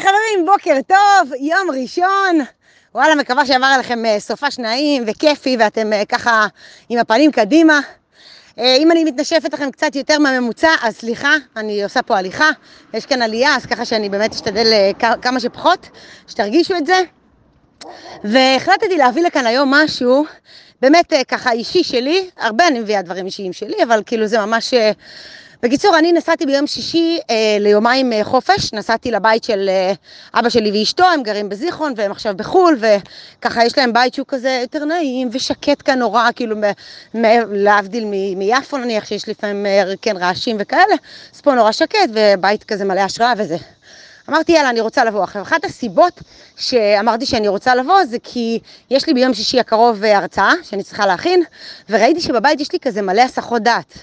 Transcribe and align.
היי 0.00 0.08
חברים, 0.08 0.46
בוקר 0.46 0.74
טוב, 0.86 1.32
יום 1.40 1.70
ראשון. 1.82 2.38
וואלה, 2.94 3.14
מקווה 3.14 3.46
שעבר 3.46 3.66
עליכם 3.66 4.06
אה, 4.06 4.20
סופש 4.20 4.58
נעים 4.58 5.04
וכיפי 5.06 5.56
ואתם 5.60 5.92
אה, 5.92 6.04
ככה 6.04 6.46
עם 6.88 6.98
הפנים 6.98 7.32
קדימה. 7.32 7.80
אה, 8.58 8.76
אם 8.76 8.90
אני 8.90 9.04
מתנשפת 9.04 9.54
לכם 9.54 9.70
קצת 9.70 9.96
יותר 9.96 10.18
מהממוצע, 10.18 10.68
אז 10.82 10.96
סליחה, 10.96 11.34
אני 11.56 11.84
עושה 11.84 12.02
פה 12.02 12.18
הליכה. 12.18 12.50
יש 12.94 13.06
כאן 13.06 13.22
עלייה, 13.22 13.56
אז 13.56 13.66
ככה 13.66 13.84
שאני 13.84 14.08
באמת 14.08 14.32
אשתדל 14.32 14.66
כמה 15.22 15.40
שפחות, 15.40 15.88
שתרגישו 16.28 16.76
את 16.76 16.86
זה. 16.86 17.00
והחלטתי 18.24 18.96
להביא 18.96 19.22
לכאן 19.22 19.46
היום 19.46 19.74
משהו 19.74 20.24
באמת 20.82 21.12
ככה 21.28 21.52
אישי 21.52 21.84
שלי, 21.84 22.30
הרבה 22.38 22.68
אני 22.68 22.80
מביאה 22.80 23.02
דברים 23.02 23.26
אישיים 23.26 23.52
שלי, 23.52 23.82
אבל 23.82 24.02
כאילו 24.06 24.26
זה 24.26 24.38
ממש 24.38 24.74
בקיצור, 25.62 25.98
אני 25.98 26.12
נסעתי 26.12 26.46
ביום 26.46 26.66
שישי 26.66 27.18
אה, 27.30 27.56
ליומיים 27.60 28.12
אה, 28.12 28.24
חופש, 28.24 28.72
נסעתי 28.72 29.10
לבית 29.10 29.44
של 29.44 29.68
אה, 29.68 29.92
אבא 30.34 30.48
שלי 30.48 30.80
ואשתו, 30.80 31.04
הם 31.04 31.22
גרים 31.22 31.48
בזיכרון 31.48 31.92
והם 31.96 32.10
עכשיו 32.10 32.36
בחו"ל, 32.36 32.78
וככה 32.80 33.64
יש 33.64 33.78
להם 33.78 33.92
בית 33.92 34.14
שהוא 34.14 34.26
כזה 34.28 34.58
יותר 34.62 34.84
נעים 34.84 35.28
ושקט 35.32 35.82
כאן 35.84 35.98
נורא, 35.98 36.28
כאילו 36.36 36.56
להבדיל 37.50 38.04
מיפו 38.36 38.76
נניח, 38.76 39.06
שיש 39.06 39.28
לפעמים 39.28 39.66
אה, 39.66 39.92
כן 40.02 40.16
רעשים 40.16 40.56
וכאלה, 40.60 40.94
אז 41.34 41.40
פה 41.40 41.54
נורא 41.54 41.72
שקט 41.72 42.10
ובית 42.14 42.64
כזה 42.64 42.84
מלא 42.84 43.00
השראה 43.00 43.32
וזה. 43.36 43.56
אמרתי, 44.30 44.52
יאללה, 44.52 44.70
אני 44.70 44.80
רוצה 44.80 45.04
לבוא. 45.04 45.22
עכשיו, 45.22 45.42
אחת 45.42 45.64
הסיבות 45.64 46.20
שאמרתי 46.56 47.26
שאני 47.26 47.48
רוצה 47.48 47.74
לבוא 47.74 48.04
זה 48.04 48.16
כי 48.22 48.58
יש 48.90 49.06
לי 49.06 49.14
ביום 49.14 49.34
שישי 49.34 49.60
הקרוב 49.60 50.04
אה, 50.04 50.18
הרצאה 50.18 50.52
שאני 50.62 50.82
צריכה 50.82 51.06
להכין, 51.06 51.42
וראיתי 51.90 52.20
שבבית 52.20 52.60
יש 52.60 52.72
לי 52.72 52.78
כזה 52.78 53.02
מלא 53.02 53.22
הסחות 53.22 53.62
דעת. 53.62 53.94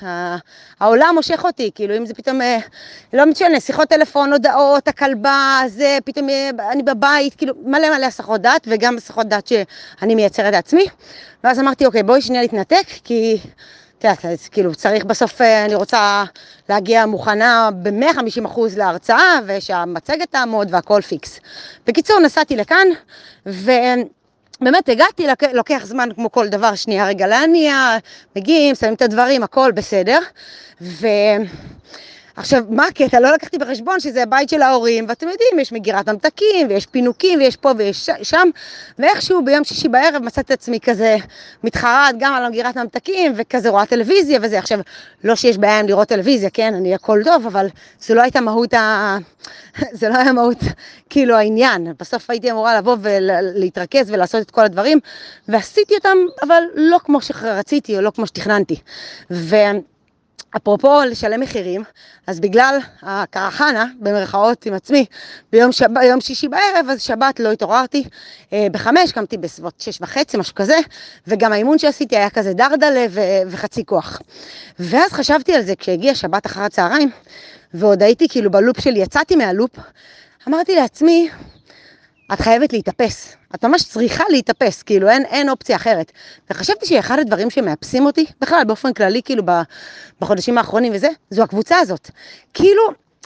העולם 0.80 1.12
מושך 1.16 1.45
אותי, 1.45 1.72
כאילו, 1.76 1.98
אם 1.98 2.05
זה 2.05 2.13
פתאום, 2.13 2.41
אה, 2.41 2.58
לא 3.13 3.26
משנה, 3.26 3.59
שיחות 3.59 3.90
טלפון, 3.90 4.34
הודעות, 4.34 4.88
הכלבה, 4.88 5.62
זה, 5.67 5.98
פתאום 6.05 6.30
אה, 6.30 6.50
אני 6.72 6.84
בבית, 6.84 7.36
כאילו, 7.36 7.53
מלא 7.66 7.98
מלא 7.98 8.05
הסחות 8.05 8.41
דעת, 8.41 8.67
וגם 8.72 8.98
הסחות 8.98 9.28
דעת 9.28 9.48
שאני 9.48 10.16
מייצרת 10.16 10.53
לעצמי. 10.53 10.86
ואז 11.44 11.59
אמרתי, 11.59 11.86
אוקיי, 11.86 12.03
בואי 12.03 12.22
שנייה 12.22 12.42
להתנתק, 12.42 12.86
כי... 13.03 13.38
את 14.00 14.03
יודעת, 14.03 14.26
כאילו 14.52 14.76
צריך 14.76 15.06
בסוף, 15.06 15.42
אה, 15.42 15.66
אני 15.66 15.76
רוצה 15.76 16.23
להגיע 16.70 17.06
מוכנה 17.06 17.70
ב-150% 17.81 18.59
להרצאה, 18.78 19.39
ושהמצגת 19.45 20.31
תעמוד 20.31 20.67
והכל 20.72 21.02
פיקס. 21.02 21.39
בקיצור, 21.88 22.20
נסעתי 22.20 22.56
לכאן, 22.56 22.88
ובאמת 23.45 24.89
הגעתי, 24.89 25.28
לוקח 25.54 25.81
זמן 25.84 26.09
כמו 26.16 26.31
כל 26.31 26.48
דבר, 26.48 26.76
שנייה 26.76 27.08
רגע 27.08 27.28
להניע, 27.28 27.98
מגיעים, 28.36 28.76
שמים 28.76 28.94
את 28.94 29.02
הדברים, 29.02 29.44
הכל 29.44 29.72
בסדר. 29.72 30.20
ו... 30.82 31.08
עכשיו, 32.38 32.63
מה 32.69 32.85
הקטע? 32.85 33.19
לא 33.19 33.33
לקחתי 33.33 33.57
בחשבון 33.57 33.99
שזה 33.99 34.23
הבית 34.23 34.49
של 34.49 34.61
ההורים, 34.61 35.05
ואתם 35.07 35.27
יודעים, 35.27 35.59
יש 35.59 35.71
מגירת 35.71 36.09
ממתקים, 36.09 36.67
ויש 36.69 36.85
פינוקים, 36.85 37.39
ויש 37.39 37.55
פה 37.55 37.71
ויש 37.77 38.09
שם, 38.23 38.49
ואיכשהו 38.99 39.45
ביום 39.45 39.63
שישי 39.63 39.88
בערב 39.88 40.23
מצאתי 40.23 40.53
את 40.53 40.59
עצמי 40.59 40.80
כזה 40.80 41.15
מתחרט 41.63 42.15
גם 42.19 42.33
על 42.33 42.49
מגירת 42.49 42.77
ממתקים, 42.77 43.33
וכזה 43.35 43.69
רואה 43.69 43.85
טלוויזיה 43.85 44.39
וזה. 44.41 44.59
עכשיו, 44.59 44.80
לא 45.23 45.35
שיש 45.35 45.58
בעיה 45.58 45.80
עם 45.80 45.88
לראות 45.88 46.08
טלוויזיה, 46.08 46.49
כן, 46.49 46.73
אני 46.73 46.95
הכל 46.95 47.21
טוב, 47.23 47.45
אבל 47.45 47.67
זו 47.99 48.15
לא 48.15 48.21
הייתה 48.21 48.41
מהות 48.41 48.73
ה... 48.73 49.17
זה 49.99 50.09
לא 50.09 50.17
היה 50.17 50.31
מהות, 50.31 50.59
כאילו, 51.09 51.35
העניין. 51.35 51.93
בסוף 51.99 52.30
הייתי 52.30 52.52
אמורה 52.52 52.77
לבוא 52.77 52.97
ולהתרכז 53.02 54.11
ולעשות 54.11 54.41
את 54.41 54.52
כל 54.52 54.61
הדברים, 54.61 54.99
ועשיתי 55.47 55.95
אותם, 55.95 56.17
אבל 56.43 56.63
לא 56.75 56.97
כמו 57.03 57.21
שרציתי, 57.21 57.95
או 57.95 58.02
לא 58.02 58.11
כמו 58.11 58.27
שתכננתי. 58.27 58.75
ו... 59.31 59.55
אפרופו 60.56 61.02
לשלם 61.02 61.40
מחירים, 61.40 61.84
אז 62.28 62.40
בגלל 62.40 62.78
הקרחנה, 63.02 63.86
במרכאות 64.00 64.66
עם 64.66 64.73
עצמי, 64.73 65.06
ביום, 65.52 65.72
שב, 65.72 65.88
ביום 65.94 66.22
שישי 66.22 66.48
בערב, 66.48 66.86
אז 66.89 67.02
שבת 67.02 67.39
לא 67.39 67.52
התעוררתי 67.52 68.04
אה, 68.54 68.67
בחמש, 68.72 69.12
קמתי 69.12 69.38
בסביבות 69.38 69.73
שש 69.80 70.02
וחצי, 70.02 70.38
משהו 70.38 70.56
כזה, 70.56 70.78
וגם 71.28 71.54
האימון 71.54 71.78
שעשיתי 71.78 72.17
היה 72.17 72.30
כזה 72.30 72.54
דרדלה 72.54 73.06
ו, 73.09 73.22
וחצי 73.48 73.86
כוח. 73.86 74.21
ואז 74.80 75.11
חשבתי 75.11 75.55
על 75.55 75.61
זה 75.61 75.76
כשהגיע 75.76 76.16
שבת 76.16 76.45
אחר 76.45 76.61
הצהריים, 76.61 77.10
ועוד 77.73 78.04
הייתי 78.04 78.27
כאילו 78.27 78.52
בלופ 78.52 78.80
שלי, 78.82 79.00
יצאתי 79.00 79.36
מהלופ, 79.36 79.71
אמרתי 80.48 80.76
לעצמי, 80.76 81.30
את 82.33 82.42
חייבת 82.42 82.73
להתאפס. 82.73 83.36
את 83.55 83.65
ממש 83.65 83.83
צריכה 83.83 84.23
להתאפס, 84.30 84.83
כאילו 84.83 85.10
אין, 85.10 85.26
אין 85.26 85.49
אופציה 85.49 85.76
אחרת. 85.76 86.11
וחשבתי 86.49 86.86
שאחד 86.86 87.20
הדברים 87.20 87.49
שמאפסים 87.49 88.05
אותי, 88.05 88.26
בכלל 88.42 88.64
באופן 88.67 88.93
כללי, 88.93 89.21
כאילו 89.21 89.43
בחודשים 90.21 90.58
האחרונים 90.58 90.93
וזה, 90.95 91.10
זו 91.30 91.43
הקבוצה 91.43 91.77
הזאת. 91.80 92.10
כאילו, 92.54 92.82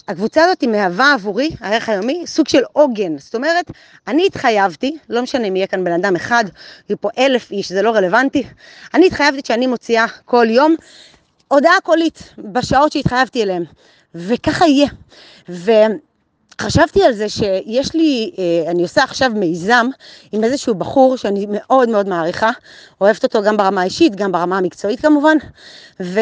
הקבוצה 0.08 0.44
הזאת 0.44 0.62
היא 0.62 0.70
מהווה 0.70 1.14
עבורי, 1.14 1.50
הערך 1.60 1.90
היומי, 1.90 2.24
סוג 2.26 2.48
של 2.48 2.62
עוגן. 2.74 3.18
זאת 3.18 3.36
אומרת, 3.36 3.72
אני 4.08 4.26
התחייבתי, 4.26 4.98
לא 5.10 5.22
משנה 5.22 5.48
אם 5.48 5.56
יהיה 5.56 5.68
כאן 5.68 5.84
בן 5.84 5.92
אדם 5.92 6.16
אחד, 6.16 6.46
יהיו 6.90 7.02
פה 7.02 7.10
אלף 7.18 7.52
איש, 7.52 7.72
זה 7.72 7.82
לא 7.82 7.92
רלוונטי, 7.92 8.44
אני 8.94 9.08
התחייבתי 9.08 9.42
שאני 9.46 9.68
מוציאה 9.68 10.06
כל 10.26 10.48
יום 10.50 10.76
הודעה 11.48 11.82
קולית 11.84 12.34
בשעות 12.38 12.92
שהתחייבתי 12.92 13.44
אליהן. 13.44 13.64
וככה 14.16 14.66
יהיה. 14.68 14.88
ו... 15.50 15.72
חשבתי 16.62 17.04
על 17.04 17.14
זה 17.14 17.30
שיש 17.30 17.96
לי, 17.96 18.32
אה, 18.38 18.72
אני 18.72 18.82
עושה 18.82 19.04
עכשיו 19.04 19.32
מיזם 19.36 19.88
עם 20.32 20.44
איזשהו 20.44 20.76
בחור 20.76 21.18
שאני 21.18 21.48
מאוד 21.50 21.90
מאוד 21.90 22.08
מעריכה, 22.08 22.50
אוהבת 23.02 23.24
אותו 23.24 23.42
גם 23.44 23.58
ברמה 23.58 23.82
האישית, 23.82 24.16
גם 24.16 24.32
ברמה 24.32 24.58
המקצועית 24.58 25.00
כמובן, 25.00 25.38
ו... 26.00 26.20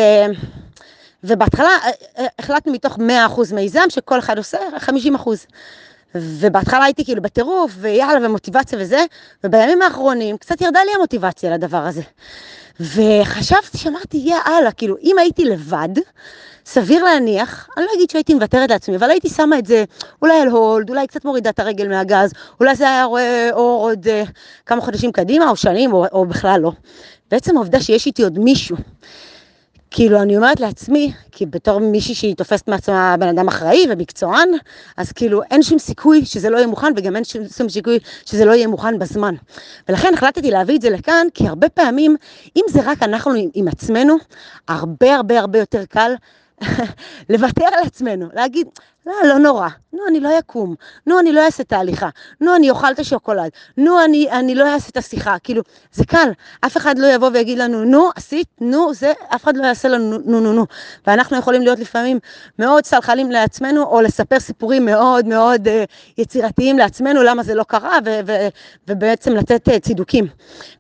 ובהתחלה 1.24 1.70
אה, 1.84 1.90
אה, 2.20 2.26
החלטנו 2.40 2.74
מתוך 2.74 2.98
100% 2.98 3.02
מיזם 3.54 3.90
שכל 3.90 4.20
אחד 4.20 4.38
עושה 4.38 4.58
50%. 4.78 4.90
ובהתחלה 6.16 6.84
הייתי 6.84 7.06
כאילו 7.06 7.22
בטירוף, 7.22 7.72
ויאללה, 7.80 8.28
ומוטיבציה 8.28 8.80
וזה, 8.82 9.06
ובימים 9.44 9.82
האחרונים 9.82 10.38
קצת 10.38 10.62
ירדה 10.62 10.80
לי 10.86 10.92
המוטיבציה 10.96 11.52
לדבר 11.52 11.78
הזה. 11.78 12.02
וחשבתי, 12.80 13.78
שאמרתי, 13.78 14.18
יאללה, 14.18 14.72
כאילו, 14.72 14.96
אם 15.04 15.20
הייתי 15.20 15.46
לבד, 15.46 15.90
סביר 16.66 17.04
להניח, 17.04 17.70
אני 17.78 17.86
לא 17.86 17.92
אגיד 17.96 18.10
שהייתי 18.10 18.34
מוותרת 18.34 18.70
לעצמי, 18.70 18.96
אבל 18.96 19.10
הייתי 19.10 19.30
שמה 19.30 19.60
את 19.60 19.66
זה 19.66 19.84
אולי 20.22 20.42
על 20.42 20.48
הולד, 20.48 20.90
אולי 20.90 21.08
קצת 21.08 21.26
מורידה 21.26 21.50
את 21.50 21.60
הרגל 21.60 21.88
מהגז, 21.88 22.34
אולי 22.60 22.76
זה 22.76 22.84
היה 22.90 23.04
רואה 23.06 23.50
אור 23.52 23.82
עוד 23.84 24.08
uh, 24.08 24.30
כמה 24.66 24.82
חודשים 24.82 25.12
קדימה, 25.12 25.50
או 25.50 25.56
שנים, 25.56 25.94
או, 25.94 26.06
או 26.12 26.26
בכלל 26.26 26.62
לא. 26.62 26.72
בעצם 27.32 27.58
העובדה 27.58 27.80
שיש 27.80 28.06
איתי 28.06 28.24
עוד 28.24 28.40
מישהו, 28.40 28.78
כאילו, 29.92 30.22
אני 30.22 30.38
אומרת 30.38 30.60
לעצמי, 30.60 31.14
כי 31.32 31.46
בתור 31.46 31.80
מישהי 31.80 32.16
שהיא 32.16 32.36
תופסת 32.36 32.68
מעצמה 32.68 33.16
בן 33.20 33.28
אדם 33.28 33.48
אחראי 33.48 33.86
ומקצוען, 33.90 34.50
אז 34.98 35.12
כאילו 35.12 35.42
אין 35.52 35.64
שום 35.64 35.80
סיכוי 35.80 36.26
שזה 36.26 36.50
לא 36.50 36.58
יהיה 36.58 36.68
מוכן, 36.68 36.94
וגם 36.96 37.16
אין 37.16 37.24
שום, 37.24 37.48
שום 37.58 37.70
סיכוי 37.70 38.00
שזה 38.26 38.46
לא 38.46 38.52
יהיה 38.52 38.68
מוכן 38.68 39.00
בזמן. 39.00 39.36
ולכן 39.90 40.14
החלטתי 40.14 40.52
להביא 40.52 40.76
את 40.76 40.82
זה 40.82 40.90
לכאן, 40.90 41.28
כי 41.34 41.48
הרבה 41.48 41.70
פעמים, 41.70 42.16
אם 42.56 42.62
זה 42.70 42.80
רק 42.84 43.04
אנחנו 43.04 43.34
עם, 43.34 43.50
עם 43.54 43.68
עצמנו, 43.68 44.16
הרבה 44.68 45.16
הרבה 45.16 45.40
הרבה 45.40 45.60
יותר 45.60 45.86
קל 45.86 46.12
לוותר 47.30 47.66
על 47.66 47.84
עצמנו, 47.86 48.30
להגיד, 48.34 48.68
לא, 49.06 49.14
לא 49.24 49.40
נורא, 49.40 49.68
נו, 49.94 50.00
אני 50.10 50.20
לא 50.20 50.40
אקום, 50.40 50.76
נו, 51.08 51.20
אני 51.20 51.32
לא 51.32 51.46
אעשה 51.46 51.64
את 51.64 51.74
ההליכה, 51.74 52.10
נו, 52.42 52.56
אני 52.56 52.70
אוכל 52.70 52.92
את 52.92 53.00
השוקולד, 53.00 53.50
נו, 53.78 54.04
אני, 54.06 54.32
אני 54.32 54.56
לא 54.56 54.74
אעשה 54.74 54.90
את 54.90 54.98
השיחה, 54.98 55.36
כאילו, 55.44 55.62
זה 55.92 56.06
קל, 56.06 56.30
אף 56.62 56.78
אחד 56.78 57.00
לא 57.00 57.08
יבוא 57.08 57.30
ויגיד 57.34 57.58
לנו, 57.58 57.84
נו, 57.84 58.10
עשית, 58.16 58.48
נו, 58.62 58.94
זה, 58.94 59.14
אף 59.36 59.44
אחד 59.44 59.58
לא 59.58 59.66
יעשה 59.66 59.88
לנו 59.88 60.18
נו, 60.26 60.40
נו, 60.40 60.54
נו, 60.54 60.66
ואנחנו 61.08 61.38
יכולים 61.38 61.62
להיות 61.62 61.80
לפעמים 61.80 62.20
מאוד 62.60 62.86
סלחלים 62.86 63.32
לעצמנו, 63.32 63.84
או 63.84 64.02
לספר 64.02 64.40
סיפורים 64.40 64.86
מאוד 64.86 65.28
מאוד 65.28 65.68
uh, 65.68 65.72
יצירתיים 66.18 66.78
לעצמנו, 66.78 67.24
למה 67.24 67.44
זה 67.44 67.56
לא 67.56 67.64
קרה, 67.64 67.98
ו- 68.06 68.20
ו- 68.26 68.48
ובעצם 68.88 69.36
לתת 69.36 69.68
uh, 69.68 69.80
צידוקים. 69.80 70.28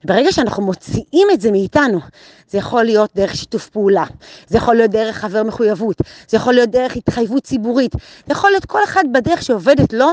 ברגע 0.04 0.32
שאנחנו 0.32 0.64
מוציאים 0.64 1.28
את 1.34 1.42
זה 1.42 1.52
מאיתנו, 1.52 2.00
זה 2.48 2.58
יכול 2.58 2.84
להיות 2.84 3.10
דרך 3.16 3.36
שיתוף 3.36 3.70
פעולה, 3.70 4.04
זה 4.48 4.58
יכול 4.58 4.76
להיות 4.76 4.92
דרך 4.92 5.18
חבר 5.18 5.44
מחויבות, 5.72 6.02
זה 6.28 6.38
יכול 6.38 6.53
להיות 6.53 6.69
דרך 6.69 6.96
התחייבות 6.96 7.44
ציבורית, 7.44 7.91
זה 8.28 8.31
יכול 8.31 8.50
להיות 8.50 8.66
כל 8.66 8.84
אחד 8.84 9.03
בדרך 9.12 9.44
שעובדת 9.44 9.94
לו, 9.94 10.07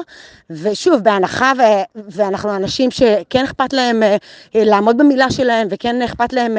ושוב, 0.50 1.00
בהנחה 1.02 1.52
ו- 1.58 2.00
ואנחנו 2.08 2.56
אנשים 2.56 2.90
שכן 2.90 3.44
אכפת 3.44 3.72
להם 3.72 4.02
uh, 4.02 4.58
לעמוד 4.58 4.98
במילה 4.98 5.30
שלהם, 5.30 5.68
וכן 5.70 6.02
אכפת 6.02 6.32
להם 6.32 6.56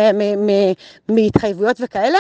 מהתחייבויות 1.10 1.78
וכאלה, 1.80 2.18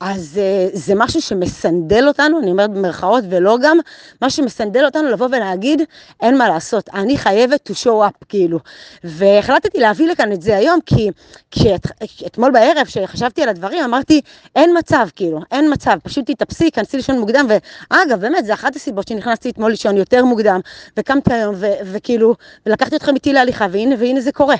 אז 0.00 0.40
uh, 0.72 0.76
זה 0.76 0.94
משהו 0.96 1.22
שמסנדל 1.22 2.08
אותנו, 2.08 2.40
אני 2.40 2.50
אומרת 2.50 2.70
במרכאות 2.70 3.24
ולא 3.30 3.58
גם, 3.62 3.78
מה 4.22 4.30
שמסנדל 4.30 4.84
אותנו 4.84 5.08
לבוא 5.10 5.26
ולהגיד, 5.26 5.82
אין 6.20 6.38
מה 6.38 6.48
לעשות, 6.48 6.88
אני 6.94 7.18
חייבת 7.18 7.70
to 7.70 7.74
show 7.74 8.08
up, 8.08 8.24
כאילו. 8.28 8.58
והחלטתי 9.04 9.80
להביא 9.80 10.08
לכאן 10.08 10.32
את 10.32 10.42
זה 10.42 10.56
היום, 10.56 10.80
כי 10.86 11.10
כשאתמול 11.50 12.50
בערב, 12.50 12.86
כשחשבתי 12.86 13.42
על 13.42 13.48
הדברים, 13.48 13.84
אמרתי, 13.84 14.20
אין 14.56 14.78
מצב, 14.78 15.08
כאילו, 15.16 15.40
אין 15.52 15.72
מצב, 15.72 15.96
פשוט 16.02 16.15
תתאפסי, 16.24 16.70
כנסי 16.70 16.96
לישון 16.96 17.18
מוקדם, 17.18 17.46
ואגב, 17.48 18.20
באמת, 18.20 18.44
זה 18.44 18.54
אחת 18.54 18.76
הסיבות 18.76 19.08
שנכנסתי 19.08 19.50
אתמול 19.50 19.70
לישון 19.70 19.96
יותר 19.96 20.24
מוקדם, 20.24 20.60
וקמתי 20.96 21.34
היום, 21.34 21.54
וכאילו, 21.92 22.34
ולקחתי 22.66 22.96
אתכם 22.96 23.14
איתי 23.14 23.32
להליכה, 23.32 23.66
והנה, 23.70 23.94
והנה 23.98 24.20
זה 24.20 24.32
קורה. 24.32 24.56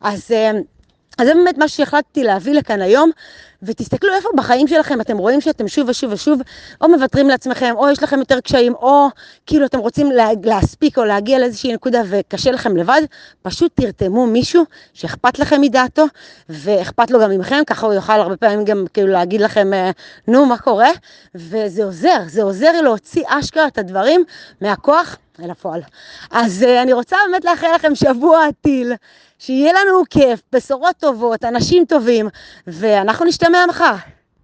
אז... 0.00 0.30
אז 1.18 1.26
זה 1.26 1.34
באמת 1.34 1.58
מה 1.58 1.68
שהחלטתי 1.68 2.24
להביא 2.24 2.54
לכאן 2.54 2.82
היום, 2.82 3.10
ותסתכלו 3.62 4.14
איפה 4.14 4.28
בחיים 4.36 4.68
שלכם 4.68 5.00
אתם 5.00 5.18
רואים 5.18 5.40
שאתם 5.40 5.68
שוב 5.68 5.88
ושוב 5.88 6.12
ושוב 6.12 6.40
או 6.80 6.88
מוותרים 6.88 7.28
לעצמכם, 7.28 7.74
או 7.76 7.90
יש 7.90 8.02
לכם 8.02 8.18
יותר 8.18 8.40
קשיים, 8.40 8.74
או 8.74 9.08
כאילו 9.46 9.66
אתם 9.66 9.78
רוצים 9.78 10.12
לה, 10.12 10.28
להספיק 10.44 10.98
או 10.98 11.04
להגיע 11.04 11.38
לאיזושהי 11.38 11.72
נקודה 11.72 12.02
וקשה 12.08 12.50
לכם 12.50 12.76
לבד, 12.76 13.02
פשוט 13.42 13.72
תרתמו 13.74 14.26
מישהו 14.26 14.64
שאכפת 14.92 15.38
לכם 15.38 15.60
מדעתו, 15.60 16.04
ואכפת 16.48 17.10
לו 17.10 17.20
גם 17.20 17.30
ממכם, 17.30 17.62
ככה 17.66 17.86
הוא 17.86 17.94
יוכל 17.94 18.12
הרבה 18.12 18.36
פעמים 18.36 18.64
גם 18.64 18.84
כאילו 18.94 19.08
להגיד 19.08 19.40
לכם, 19.40 19.74
אה, 19.74 19.90
נו, 20.28 20.46
מה 20.46 20.58
קורה? 20.58 20.90
וזה 21.34 21.84
עוזר, 21.84 22.18
זה 22.26 22.42
עוזר 22.42 22.80
להוציא 22.80 23.22
אשכרה 23.26 23.66
את 23.66 23.78
הדברים 23.78 24.24
מהכוח 24.60 25.16
אל 25.44 25.50
הפועל. 25.50 25.80
אז 26.30 26.62
uh, 26.62 26.82
אני 26.82 26.92
רוצה 26.92 27.16
באמת 27.30 27.44
לאחל 27.44 27.74
לכם 27.74 27.94
שבוע 27.94 28.46
עטיל, 28.46 28.92
שיהיה 29.38 29.72
לנו 29.72 30.02
כיף, 30.10 30.40
בשורות 30.52 30.96
טובות, 30.98 31.44
אנשים 31.44 31.84
טובים, 31.84 32.28
ואנחנו 32.66 33.24
נשתמע 33.24 33.58
מחר. 33.68 33.94